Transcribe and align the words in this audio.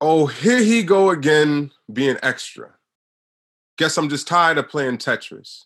Oh, 0.00 0.26
here 0.26 0.62
he 0.62 0.82
go 0.82 1.10
again, 1.10 1.72
being 1.92 2.16
extra. 2.22 2.70
Guess 3.76 3.98
I'm 3.98 4.08
just 4.08 4.26
tired 4.26 4.58
of 4.58 4.68
playing 4.68 4.98
Tetris. 4.98 5.64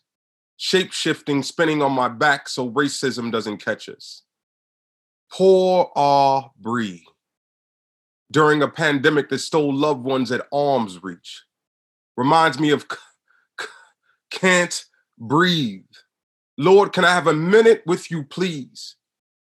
Shape 0.56 0.92
shifting, 0.92 1.42
spinning 1.42 1.82
on 1.82 1.92
my 1.92 2.08
back 2.08 2.48
so 2.48 2.70
racism 2.70 3.30
doesn't 3.30 3.58
catch 3.64 3.88
us. 3.88 4.22
Poor 5.30 5.90
Aubrey. 5.94 7.04
During 8.30 8.62
a 8.62 8.68
pandemic 8.68 9.29
that 9.29 9.39
stole 9.39 9.73
loved 9.73 10.02
ones 10.02 10.32
at 10.32 10.46
arm's 10.53 11.03
reach. 11.03 11.43
Reminds 12.16 12.59
me 12.59 12.71
of 12.71 12.87
c- 12.91 12.96
c- 13.61 13.66
can't 14.30 14.85
breathe. 15.19 15.82
Lord, 16.57 16.93
can 16.93 17.05
I 17.05 17.14
have 17.14 17.27
a 17.27 17.35
minute 17.35 17.82
with 17.87 18.11
you, 18.11 18.25
please? 18.25 18.96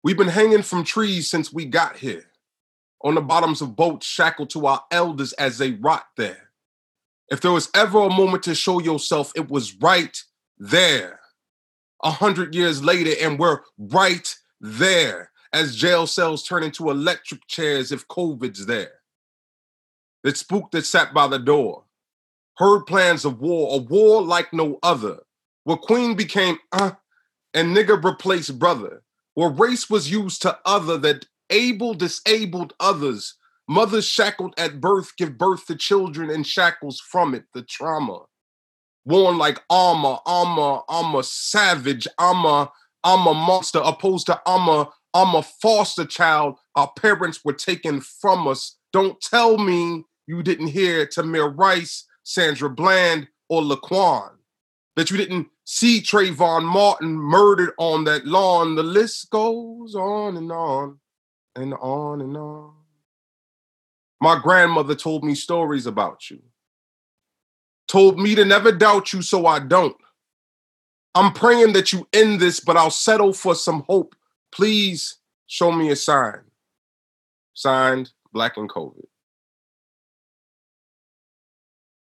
We've 0.03 0.17
been 0.17 0.27
hanging 0.27 0.63
from 0.63 0.83
trees 0.83 1.29
since 1.29 1.53
we 1.53 1.65
got 1.65 1.97
here, 1.97 2.25
on 3.05 3.15
the 3.15 3.21
bottoms 3.21 3.61
of 3.61 3.75
boats, 3.75 4.07
shackled 4.07 4.49
to 4.49 4.65
our 4.65 4.83
elders 4.91 5.31
as 5.33 5.59
they 5.59 5.71
rot 5.71 6.05
there. 6.17 6.49
If 7.29 7.39
there 7.39 7.51
was 7.51 7.69
ever 7.75 7.99
a 7.99 8.09
moment 8.09 8.43
to 8.43 8.55
show 8.55 8.81
yourself, 8.81 9.31
it 9.35 9.49
was 9.49 9.75
right 9.75 10.17
there. 10.57 11.19
A 12.03 12.09
hundred 12.09 12.55
years 12.55 12.83
later, 12.83 13.11
and 13.21 13.37
we're 13.39 13.61
right 13.77 14.35
there 14.59 15.31
as 15.53 15.75
jail 15.75 16.07
cells 16.07 16.43
turn 16.43 16.63
into 16.63 16.89
electric 16.89 17.45
chairs 17.47 17.91
if 17.91 18.07
COVID's 18.07 18.65
there. 18.65 18.91
That 20.23 20.37
spook 20.37 20.71
that 20.71 20.85
sat 20.85 21.13
by 21.13 21.27
the 21.27 21.39
door, 21.39 21.83
heard 22.57 22.85
plans 22.85 23.23
of 23.23 23.39
war, 23.39 23.75
a 23.75 23.77
war 23.77 24.23
like 24.23 24.51
no 24.51 24.79
other, 24.81 25.19
where 25.63 25.77
queen 25.77 26.15
became 26.15 26.57
uh 26.71 26.91
and 27.53 27.75
nigger 27.75 28.03
replaced 28.03 28.57
brother, 28.59 29.03
where 29.35 29.49
race 29.49 29.89
was 29.89 30.11
used 30.11 30.41
to 30.41 30.57
other 30.65 30.97
that 30.97 31.27
able 31.49 31.93
disabled 31.93 32.73
others, 32.79 33.35
mothers 33.67 34.05
shackled 34.05 34.53
at 34.57 34.81
birth 34.81 35.15
give 35.17 35.37
birth 35.37 35.65
to 35.67 35.75
children 35.75 36.29
in 36.29 36.43
shackles 36.43 36.99
from 36.99 37.33
it, 37.33 37.45
the 37.53 37.61
trauma. 37.61 38.21
Worn 39.05 39.37
like 39.37 39.61
armor, 39.69 40.17
armor, 40.25 40.81
I'm 40.89 41.15
a 41.15 41.23
savage, 41.23 42.07
I'm 42.17 42.45
a, 42.45 42.71
I'm 43.03 43.27
a 43.27 43.33
monster, 43.33 43.81
opposed 43.83 44.25
to 44.27 44.41
I'm 44.47 44.67
a, 44.67 44.89
I'm 45.13 45.35
a 45.35 45.43
foster 45.43 46.05
child. 46.05 46.57
Our 46.75 46.91
parents 46.97 47.45
were 47.45 47.53
taken 47.53 48.01
from 48.01 48.47
us. 48.47 48.77
Don't 48.91 49.21
tell 49.21 49.57
me 49.57 50.05
you 50.27 50.41
didn't 50.41 50.67
hear 50.67 51.05
Tamir 51.05 51.55
Rice, 51.55 52.05
Sandra 52.23 52.69
Bland, 52.69 53.27
or 53.47 53.61
Laquan. 53.61 54.31
That 54.95 55.11
you 55.11 55.17
didn't 55.17 55.47
see 55.65 56.01
Trayvon 56.01 56.63
Martin 56.63 57.15
murdered 57.15 57.73
on 57.77 58.05
that 58.05 58.25
lawn. 58.25 58.75
The 58.75 58.83
list 58.83 59.29
goes 59.29 59.93
on 59.93 60.37
and 60.37 60.51
on 60.51 60.99
and 61.55 61.73
on 61.75 62.21
and 62.21 62.35
on. 62.35 62.73
My 64.21 64.39
grandmother 64.41 64.95
told 64.95 65.23
me 65.23 65.35
stories 65.35 65.85
about 65.85 66.29
you, 66.29 66.41
told 67.87 68.19
me 68.19 68.35
to 68.35 68.45
never 68.45 68.71
doubt 68.71 69.13
you, 69.13 69.21
so 69.21 69.45
I 69.45 69.59
don't. 69.59 69.95
I'm 71.13 71.31
praying 71.31 71.73
that 71.73 71.93
you 71.93 72.07
end 72.13 72.39
this, 72.39 72.59
but 72.59 72.75
I'll 72.75 72.91
settle 72.91 73.33
for 73.33 73.55
some 73.55 73.83
hope. 73.87 74.15
Please 74.51 75.17
show 75.47 75.71
me 75.71 75.89
a 75.91 75.95
sign. 75.95 76.41
Signed, 77.53 78.11
Black 78.33 78.57
and 78.57 78.69
COVID. 78.69 79.05